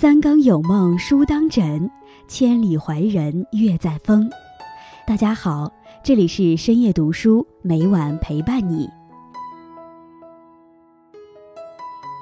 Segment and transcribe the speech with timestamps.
[0.00, 1.90] 三更有梦书当枕，
[2.26, 4.30] 千里怀人月在风。
[5.06, 5.70] 大家好，
[6.02, 8.88] 这里是深夜读书，每晚陪伴你。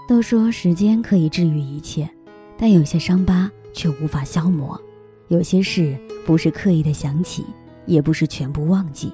[0.09, 2.11] 都说时间可以治愈一切，
[2.57, 4.77] 但有些伤疤却无法消磨，
[5.29, 7.47] 有些事不是刻意的想起，
[7.87, 9.13] 也不是全部忘记，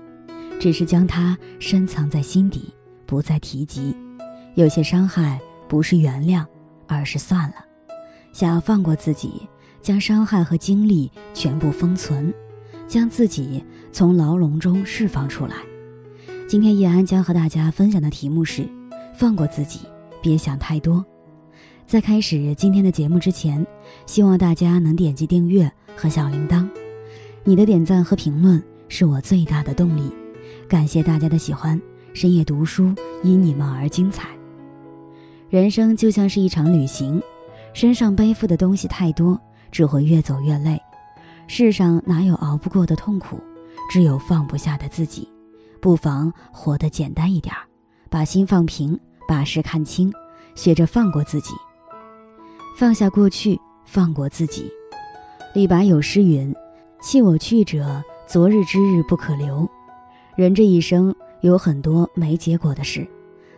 [0.58, 2.72] 只是将它深藏在心底，
[3.04, 3.94] 不再提及。
[4.54, 5.38] 有些伤害
[5.68, 6.42] 不是原谅，
[6.86, 7.56] 而是算了。
[8.34, 9.48] 想要放过自己，
[9.80, 12.34] 将伤害和经历全部封存，
[12.88, 15.54] 将自己从牢笼中释放出来。
[16.48, 18.68] 今天叶安将和大家分享的题目是：
[19.16, 19.82] 放过自己，
[20.20, 21.02] 别想太多。
[21.86, 23.64] 在开始今天的节目之前，
[24.04, 26.68] 希望大家能点击订阅和小铃铛，
[27.44, 30.10] 你的点赞和评论是我最大的动力。
[30.68, 31.80] 感谢大家的喜欢，
[32.12, 34.28] 深夜读书因你们而精彩。
[35.50, 37.22] 人生就像是一场旅行。
[37.74, 39.38] 身上背负的东西太多，
[39.70, 40.80] 只会越走越累。
[41.46, 43.38] 世上哪有熬不过的痛苦，
[43.90, 45.28] 只有放不下的自己。
[45.80, 47.60] 不妨活得简单一点儿，
[48.08, 50.10] 把心放平，把事看清，
[50.54, 51.52] 学着放过自己，
[52.78, 54.70] 放下过去，放过自己。
[55.52, 56.54] 李白有诗云
[57.02, 59.68] ：“弃我去者，昨日之日不可留。”
[60.36, 63.06] 人这一生有很多没结果的事，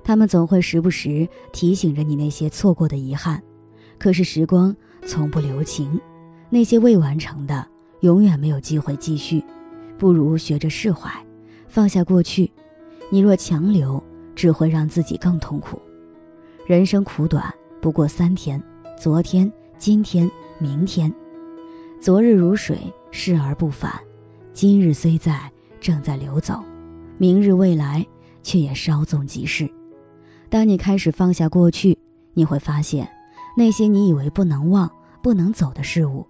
[0.02, 3.40] 他们总会时不时提醒着你那些错过的遗憾。
[3.98, 4.74] 可是时光
[5.06, 6.00] 从不留情，
[6.50, 7.66] 那些未完成的
[8.00, 9.42] 永远没有机会继续，
[9.98, 11.10] 不如学着释怀，
[11.68, 12.50] 放下过去。
[13.10, 14.02] 你若强留，
[14.34, 15.80] 只会让自己更痛苦。
[16.66, 18.62] 人生苦短，不过三天：
[18.98, 21.12] 昨天、今天、明天。
[22.00, 22.76] 昨日如水，
[23.10, 23.90] 逝而不返；
[24.52, 25.50] 今日虽在，
[25.80, 26.56] 正在流走；
[27.16, 28.04] 明日未来，
[28.42, 29.70] 却也稍纵即逝。
[30.48, 31.96] 当你开始放下过去，
[32.34, 33.08] 你会发现。
[33.56, 34.90] 那些你以为不能忘、
[35.22, 36.26] 不能走的事物，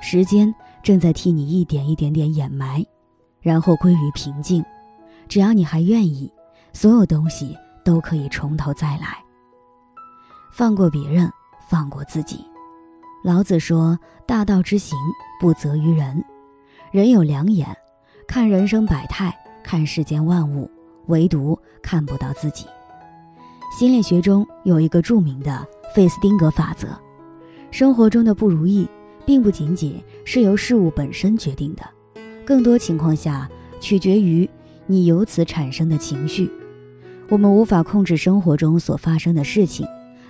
[0.00, 2.84] 时间正在替你一点一点点掩埋，
[3.40, 4.62] 然后归于平静。
[5.28, 6.30] 只要你还愿意，
[6.72, 9.22] 所有东西都可以从头再来。
[10.52, 11.30] 放过别人，
[11.68, 12.44] 放过自己。
[13.22, 14.98] 老子说：“大道之行，
[15.40, 16.22] 不责于人。”
[16.92, 17.74] 人有两眼，
[18.26, 20.70] 看人生百态，看世间万物，
[21.06, 22.66] 唯独看不到自己。
[23.76, 25.66] 心理学中有一个著名的。
[25.94, 26.88] 费斯汀格法则，
[27.70, 28.88] 生活中的不如意，
[29.24, 31.84] 并不仅仅是由事物本身决定的，
[32.44, 34.50] 更多情况下取决于
[34.88, 36.50] 你由此产生的情绪。
[37.28, 39.86] 我们无法控制生活中所发生的事情，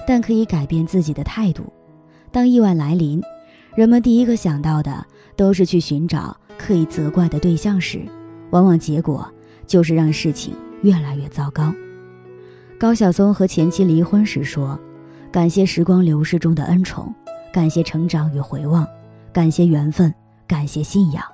[0.06, 1.72] 但可以改变自己的态度。
[2.30, 3.22] 当意外来临，
[3.74, 5.02] 人们第一个想到的
[5.34, 8.02] 都是去寻找可以责怪的对象时，
[8.50, 9.26] 往往结果
[9.66, 10.52] 就是让事情
[10.82, 11.72] 越来越糟糕。
[12.78, 14.78] 高晓松和前妻离婚时说。
[15.34, 17.12] 感谢时光流逝中的恩宠，
[17.52, 18.86] 感谢成长与回望，
[19.32, 20.14] 感谢缘分，
[20.46, 21.24] 感谢信仰。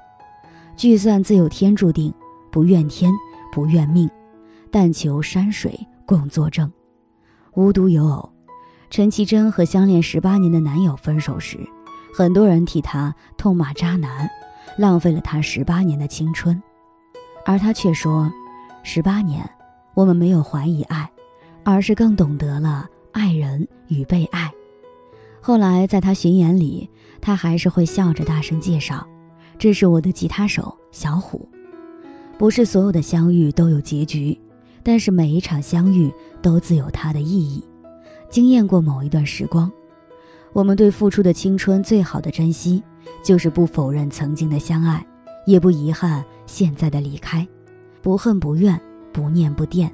[0.74, 2.10] 聚散自有天注定，
[2.50, 3.12] 不怨天，
[3.52, 4.08] 不怨命，
[4.70, 6.72] 但求山水共作证。
[7.52, 8.32] 无独有偶，
[8.88, 11.58] 陈绮贞和相恋十八年的男友分手时，
[12.14, 14.26] 很多人替她痛骂渣男，
[14.78, 16.58] 浪费了她十八年的青春，
[17.44, 18.32] 而她却说：
[18.82, 19.46] 十八年，
[19.92, 21.10] 我们没有怀疑爱，
[21.64, 22.88] 而是更懂得了。
[23.12, 24.50] 爱人与被爱，
[25.40, 26.88] 后来在他巡演里，
[27.20, 29.06] 他还是会笑着大声介绍
[29.58, 31.48] ：“这是我的吉他手小虎。”
[32.38, 34.38] 不是所有的相遇都有结局，
[34.82, 36.10] 但是每一场相遇
[36.40, 37.62] 都自有它的意义。
[38.30, 39.70] 经验过某一段时光，
[40.52, 42.82] 我们对付出的青春最好的珍惜，
[43.22, 45.04] 就是不否认曾经的相爱，
[45.46, 47.46] 也不遗憾现在的离开，
[48.00, 48.80] 不恨不怨，
[49.12, 49.92] 不念不惦，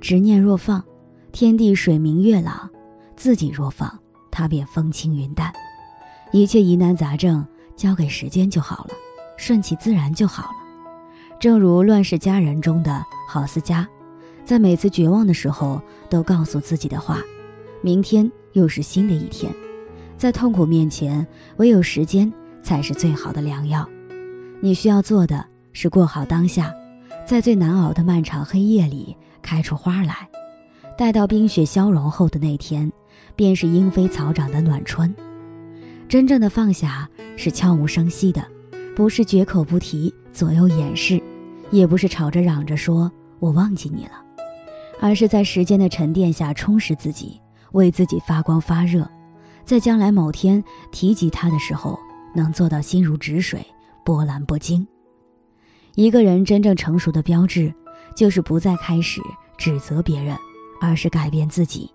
[0.00, 0.82] 执念若放。
[1.32, 2.68] 天地水明月朗，
[3.16, 3.98] 自己若放，
[4.30, 5.50] 他便风轻云淡。
[6.30, 7.44] 一切疑难杂症
[7.74, 8.90] 交给时间就好了，
[9.38, 10.56] 顺其自然就好了。
[11.40, 13.88] 正如《乱世佳人》中的郝思嘉，
[14.44, 15.80] 在每次绝望的时候
[16.10, 17.18] 都告诉自己的话：
[17.80, 19.50] 明天又是新的一天。
[20.18, 21.26] 在痛苦面前，
[21.56, 22.30] 唯有时间
[22.62, 23.88] 才是最好的良药。
[24.60, 26.72] 你需要做的是过好当下，
[27.26, 30.28] 在最难熬的漫长黑夜里开出花来。
[30.96, 32.90] 待到冰雪消融后的那天，
[33.34, 35.14] 便是莺飞草长的暖春。
[36.08, 38.46] 真正的放下是悄无声息的，
[38.94, 41.22] 不是绝口不提、左右掩饰，
[41.70, 43.10] 也不是吵着嚷着说
[43.40, 44.22] “我忘记你了”，
[45.00, 47.40] 而是在时间的沉淀下充实自己，
[47.72, 49.08] 为自己发光发热，
[49.64, 51.98] 在将来某天提及他的时候，
[52.34, 53.64] 能做到心如止水、
[54.04, 54.86] 波澜不惊。
[55.94, 57.72] 一个人真正成熟的标志，
[58.14, 59.22] 就是不再开始
[59.56, 60.36] 指责别人。
[60.82, 61.88] 而是改变自己，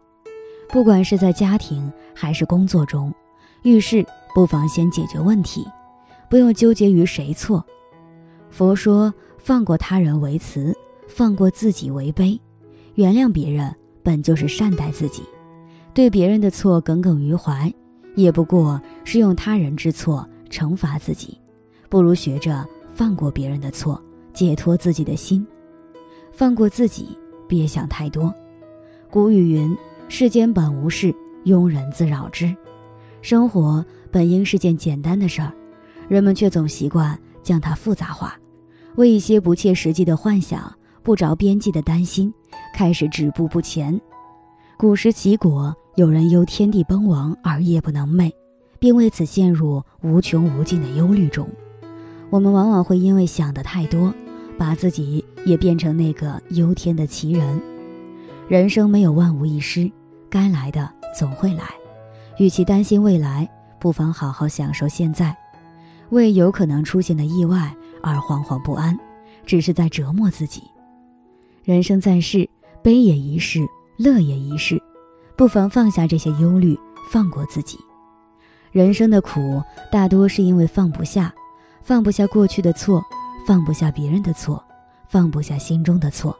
[0.69, 3.13] 不管是在家庭还是工作中，
[3.63, 5.67] 遇事不妨先解决问题，
[6.29, 7.63] 不用纠结于谁错。
[8.49, 10.73] 佛说：“放过他人为慈，
[11.05, 12.39] 放过自己为悲。
[12.95, 15.21] 原谅别人本就是善待自己，
[15.93, 17.71] 对别人的错耿耿于怀，
[18.15, 21.37] 也不过是用他人之错惩罚自己。
[21.89, 24.01] 不如学着放过别人的错，
[24.33, 25.45] 解脱自己的心。
[26.31, 27.17] 放过自己，
[27.49, 28.33] 别想太多。
[29.09, 29.77] 古语云：
[30.09, 31.13] 世间本无事，
[31.45, 32.55] 庸人自扰之。
[33.21, 35.51] 生活本应是件简单的事儿，
[36.07, 37.17] 人们却总习惯。”
[37.47, 38.37] 将它复杂化，
[38.95, 40.69] 为一些不切实际的幻想、
[41.01, 42.33] 不着边际的担心，
[42.75, 43.97] 开始止步不前。
[44.77, 48.29] 古时齐国有人忧天地崩亡而夜不能寐，
[48.79, 51.47] 并为此陷入无穷无尽的忧虑中。
[52.29, 54.13] 我们往往会因为想的太多，
[54.57, 57.61] 把自己也变成那个忧天的奇人。
[58.47, 59.91] 人生没有万无一失，
[60.29, 61.63] 该来的总会来。
[62.37, 65.35] 与其担心未来，不妨好好享受现在。
[66.11, 68.97] 为有可能出现的意外而惶惶不安，
[69.45, 70.63] 只是在折磨自己。
[71.65, 72.49] 人生在世，
[72.81, 73.67] 悲也一世，
[73.97, 74.81] 乐也一世，
[75.35, 76.79] 不妨放下这些忧虑，
[77.11, 77.77] 放过自己。
[78.71, 79.61] 人生的苦，
[79.91, 81.33] 大多是因为放不下，
[81.81, 83.03] 放不下过去的错，
[83.45, 84.63] 放不下别人的错，
[85.09, 86.33] 放不下心中的错。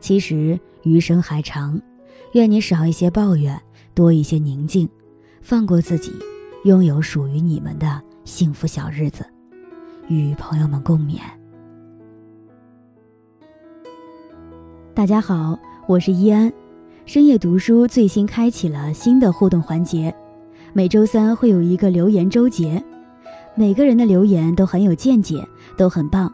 [0.00, 1.82] 其实余生还长，
[2.34, 3.60] 愿你少一些抱怨，
[3.92, 4.88] 多一些宁静，
[5.42, 6.12] 放过自己，
[6.62, 8.00] 拥有属于你们的。
[8.24, 9.24] 幸福小日子，
[10.06, 11.18] 与朋友们共勉。
[14.94, 16.52] 大家好，我是依安。
[17.04, 20.14] 深夜读书最新开启了新的互动环节，
[20.72, 22.80] 每周三会有一个留言周结，
[23.56, 25.44] 每个人的留言都很有见解，
[25.76, 26.32] 都很棒。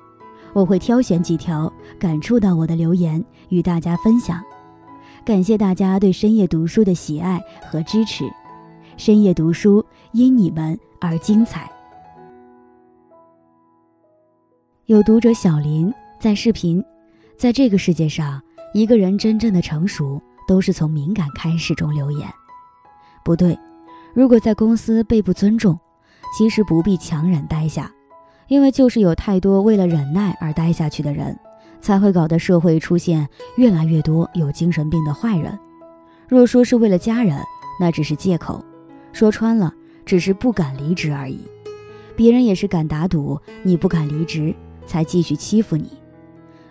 [0.54, 4.42] 我会挑选几条感触到我的留言与大家分享。
[5.24, 7.40] 感谢大家对深夜读书的喜爱
[7.70, 8.24] 和支持，
[8.96, 11.70] 深夜读书因你们而精彩。
[14.86, 16.84] 有读者小林在视频，
[17.38, 18.42] 在这个世界上，
[18.74, 22.28] 一个人真正的成熟都是从敏感开始中留言。
[23.24, 23.56] 不对，
[24.12, 25.78] 如果在公司被不尊重，
[26.36, 27.90] 其实不必强忍待下，
[28.52, 31.34] 因为就是有太多为了忍耐而待下去的人，
[31.80, 33.26] 才会搞得社会出现
[33.56, 35.58] 越来越多有精神病的坏人。
[36.28, 37.38] 若说是为了家人，
[37.80, 38.62] 那只是借口，
[39.10, 39.72] 说穿了
[40.04, 41.40] 只是不敢离职而已。
[42.14, 44.54] 别人也是敢打赌，你不敢离职。
[44.84, 45.88] 才继续欺负你。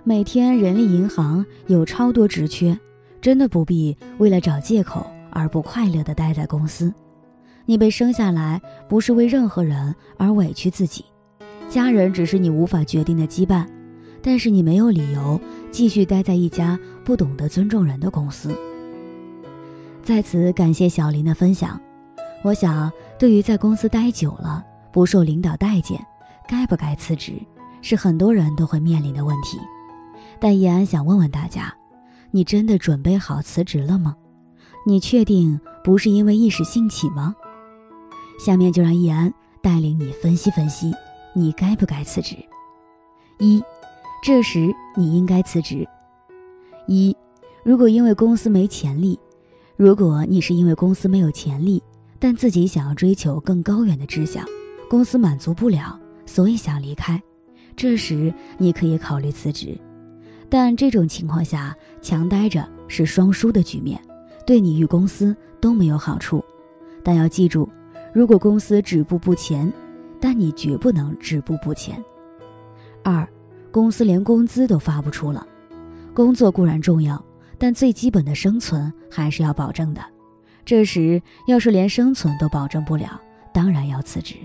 [0.04, 2.78] 每天人力银行有超多职缺，
[3.20, 6.94] 真的不必为了找借口而不快乐的待在公司。
[7.66, 11.06] 你被生下来不是为任何人而委屈自己，
[11.72, 13.66] 家人只是你无法决定的羁绊，
[14.22, 15.40] 但是你没有理由
[15.72, 18.54] 继续待在一家不懂得尊重人的公司。
[20.04, 21.80] 在此感谢小林的分享。
[22.44, 26.06] 我想，对于在公司待久了不受领导待见，
[26.46, 27.36] 该不该辞职？
[27.82, 29.58] 是很多人都会面临的问题，
[30.42, 31.74] 但易安想问问大家：
[32.32, 34.18] 你真的准备好辞职了吗？
[34.86, 37.34] 你确定不是因为一时兴起吗？
[38.38, 40.94] 下面就让易安带领你分析分析，
[41.34, 42.36] 你该不该辞职？
[43.40, 43.64] 一，
[44.22, 45.88] 这时你应该辞职。
[46.88, 47.16] 一，
[47.64, 49.18] 如果因为公司没潜力，
[49.78, 51.82] 如果你是因为公司没有潜力，
[52.20, 54.46] 但自己想要追求更高远的志向，
[54.90, 57.22] 公司满足不了，所以想离开。
[57.76, 59.80] 这时你可以考虑辞职，
[60.50, 64.00] 但这种情况下强待着是双输的局面，
[64.46, 66.44] 对你与公司都没有好处。
[67.02, 67.68] 但要记住，
[68.14, 69.72] 如果公司止步不前，
[70.22, 72.02] 但你绝不能止步不前。
[73.04, 73.28] 二，
[73.72, 75.46] 公司连工资都发不出了，
[76.14, 77.22] 工作固然重要，
[77.58, 80.02] 但最基本的生存还是要保证的。
[80.64, 83.20] 这时要是连生存都保证不了，
[83.52, 84.36] 当然要辞职。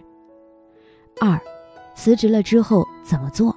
[1.20, 1.38] 二。
[1.98, 3.56] 辞职了之后怎么做？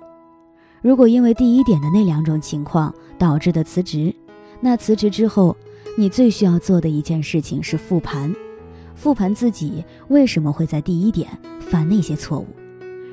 [0.82, 4.16] 如果因为第一点的那两种情况导致的辞职，
[4.62, 5.58] 那辞职之后，
[5.98, 8.34] 你最需要做的一件事情是复盘，
[9.00, 11.30] 复盘自己为什么会在第一点
[11.62, 12.46] 犯那些错误。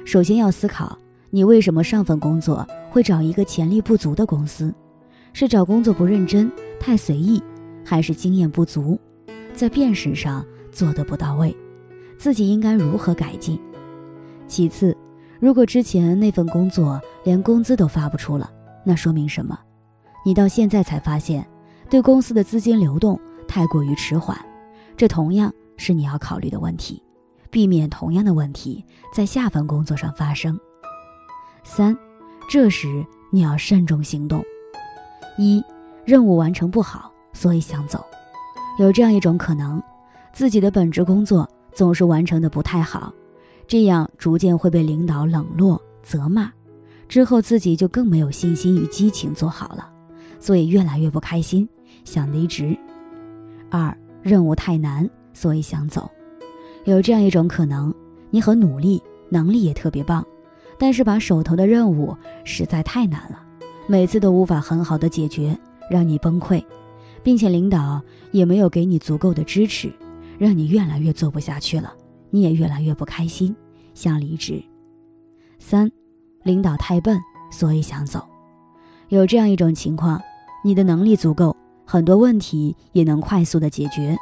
[0.04, 0.98] 首先要思考，
[1.30, 4.74] 你为什么上份工作会找一个潜力不足的公司？
[5.32, 6.50] 是找工作不认真、
[6.80, 7.40] 太随意，
[7.84, 8.98] 还是经验不足，
[9.54, 11.56] 在辨识上做得不到位？
[12.18, 13.56] 自己应该如何改进？
[14.48, 14.96] 其次。
[15.38, 18.50] 如果之前那份工作连工资都发不出了，
[18.84, 19.56] 那说明什么？
[20.24, 21.46] 你到现在才发现，
[21.88, 24.36] 对公司的资金流动太过于迟缓，
[24.96, 27.02] 这同样是你要考虑的问题，
[27.50, 30.58] 避免同样的问题在下份工作上发生。
[31.64, 31.96] 三，
[32.48, 34.42] 这时你要慎重行动。
[35.36, 35.62] 一，
[36.04, 38.04] 任务完成不好，所以想走，
[38.78, 39.82] 有这样一种可能：
[40.32, 43.12] 自己的本职工作总是完成的不太好，
[43.66, 46.50] 这样逐渐会被领导冷落责骂，
[47.08, 49.90] 之后自己就更没有信心与激情做好了，
[50.38, 51.68] 所以越来越不开心，
[52.04, 52.78] 想离职。
[53.70, 56.10] 二任务太难，所以想走。
[56.84, 57.94] 有这样一种可能，
[58.30, 60.26] 你很努力，能力也特别棒，
[60.78, 63.42] 但是把手头的任务实在太难了，
[63.86, 65.54] 每次都无法很好的解决，
[65.90, 66.64] 让你崩溃。
[67.22, 68.00] 并且领导
[68.30, 69.92] 也没有给你足够的支持，
[70.38, 71.92] 让你越来越做不下去了，
[72.30, 73.54] 你也越来越不开心，
[73.94, 74.62] 想离职。
[75.58, 75.90] 三，
[76.44, 78.24] 领导太笨，所以想走。
[79.08, 80.22] 有这样一种情况，
[80.64, 84.16] 你的能力足够，很多问题也能快速的解决，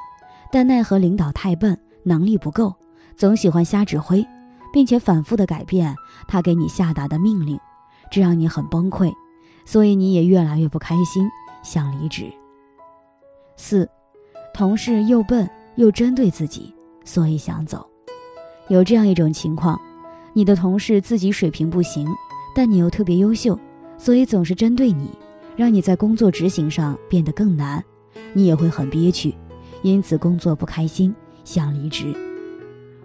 [0.55, 2.73] 但奈何领导太笨，能力不够，
[3.17, 4.25] 总喜欢瞎指挥，
[4.73, 5.93] 并且反复的改变
[6.29, 7.59] 他给你下达的命令，
[8.09, 9.13] 这让你很崩溃，
[9.65, 11.29] 所以你也越来越不开心，
[11.65, 12.33] 想离职。
[13.57, 13.91] 四，
[14.55, 16.73] 同事又笨又针对自己，
[17.05, 17.85] 所以想走。
[18.69, 19.77] 有这样一种情况，
[20.35, 22.07] 你的同事自己水平不行，
[22.55, 23.59] 但你又特别优秀，
[23.99, 25.11] 所以总是针对你，
[25.57, 27.83] 让你在工作执行上变得更难，
[28.33, 29.35] 你也会很憋屈，
[29.85, 31.14] 因此工作不开心，
[31.45, 32.07] 想离职。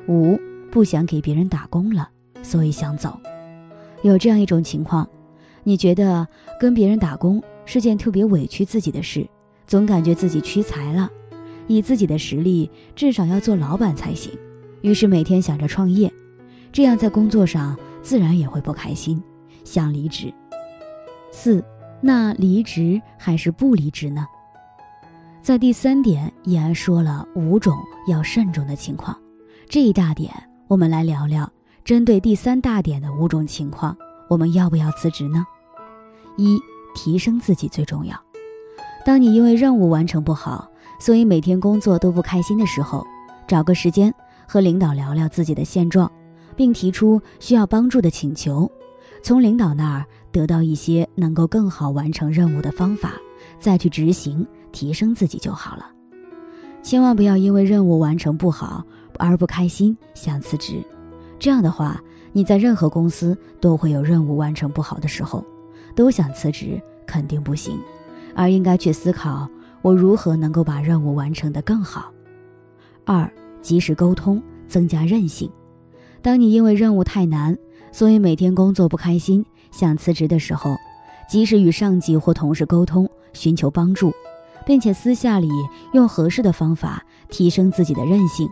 [0.07, 0.39] 五，
[0.71, 2.09] 不想给别人打工了，
[2.41, 3.19] 所以想走。
[4.01, 5.05] 有这样一种情况，
[5.65, 6.25] 你觉得
[6.57, 9.27] 跟别人打工是件特别委屈自己的事。
[9.67, 11.09] 总感觉自己屈才了，
[11.67, 14.31] 以自己的实力至少要做老板才行。
[14.81, 16.09] 于是每天想着创业，
[16.71, 19.21] 这样在工作上自然也会不开心，
[19.65, 20.33] 想离职。
[21.29, 21.61] 四，
[21.99, 24.25] 那离职还是不离职呢？
[25.41, 27.75] 在第三点，易安说了五种
[28.07, 29.17] 要慎重的情况。
[29.67, 30.31] 这一大点，
[30.67, 31.49] 我们来聊聊
[31.83, 33.95] 针对第三大点的五种情况，
[34.27, 35.45] 我们要不要辞职呢？
[36.37, 36.59] 一，
[36.93, 38.15] 提升自己最重要。
[39.05, 40.69] 当你因为任务完成不好，
[40.99, 43.05] 所以每天工作都不开心的时候，
[43.47, 44.13] 找个时间
[44.45, 46.11] 和领导聊聊自己的现状，
[46.55, 48.69] 并提出需要帮助的请求，
[49.23, 53.13] 从领导那儿得到一些能够更好完成任务的方法，
[53.57, 55.85] 再去执行，提升自己就好了。
[56.81, 58.83] 千万不要因为任务完成不好
[59.17, 60.83] 而不开心，想辞职。
[61.37, 65.43] 这样的话，你在任何公司都会有任务完成不好的时候，
[65.95, 67.77] 都想辞职，肯定不行。
[68.35, 69.49] 而应该去思考，
[69.81, 72.11] 我如何能够把任务完成得更好。
[73.05, 73.29] 二，
[73.61, 75.51] 及时沟通，增加韧性。
[76.21, 77.57] 当你因为任务太难，
[77.91, 80.75] 所以每天工作不开心，想辞职的时候，
[81.29, 84.13] 及时与上级或同事沟通，寻求帮助，
[84.69, 85.49] 并且私下里
[85.93, 88.47] 用合适的方法提升自己的韧性，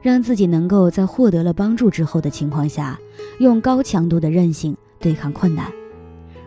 [0.00, 2.96] 让自己能够在获得了帮助之后的情况下，
[3.40, 5.66] 用高强度的韧性对抗困难。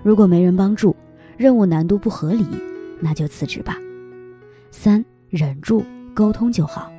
[0.03, 0.95] 如果没人帮助，
[1.35, 2.45] 任务难度不合理。
[3.01, 3.75] 那就辞职吧。
[4.71, 5.83] 三，忍住
[6.13, 6.89] 沟通就好。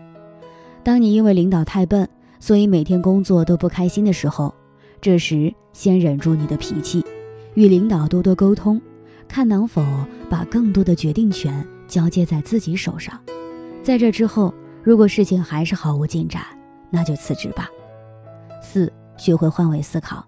[0.82, 2.06] 当你因为领导太笨，
[2.38, 4.54] 所以每天工作都不开心的时候，
[5.00, 7.02] 这时先忍住你的脾气，
[7.54, 8.78] 与领导多多沟通，
[9.26, 9.82] 看能否
[10.28, 13.20] 把更多的决定权交接在自己手上。
[13.82, 16.42] 在这之后，如果事情还是毫无进展，
[16.88, 17.68] 那就辞职吧。
[18.62, 20.24] 四，学会换位思考。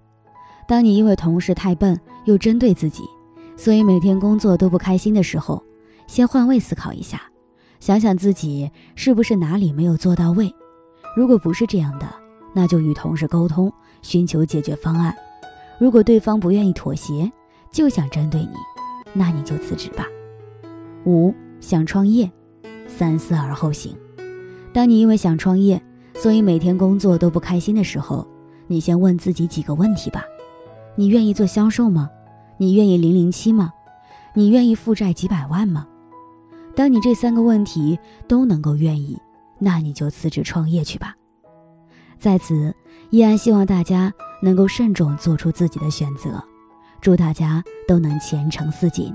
[0.69, 3.03] 当你因为同事太笨又针对自己。
[3.55, 5.63] 所以每天工作都不开心的时候，
[6.09, 7.23] 先换位思考一下，
[7.79, 10.53] 想想自己是不是哪里没有做到位。
[11.15, 12.09] 如果不是这样的，
[12.55, 15.15] 那就与同事沟通，寻求解决方案。
[15.79, 17.31] 如果对方不愿意妥协，
[17.71, 18.57] 就想针对你，
[19.13, 20.07] 那你就辞职吧。
[21.05, 22.31] 五想创业，
[22.89, 23.97] 三思而后行。
[24.73, 25.81] 当你因为想创业，
[26.15, 28.27] 所以每天工作都不开心的时候，
[28.67, 30.25] 你先问自己几个问题吧：
[30.97, 32.11] 你愿意做销售吗？
[32.59, 33.73] 你愿意零零七吗？
[34.35, 35.87] 你愿意负债几百万吗？
[36.75, 39.17] 当你这三个问题都能够愿意，
[39.61, 41.15] 那你就辞职创业去吧。
[42.19, 42.75] 在此，
[43.11, 46.43] 依然希望大家能够慎重做出自己的选择，
[47.01, 49.15] 祝大家都能前程似锦。